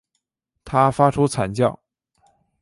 [0.65, 1.79] 他发出惨叫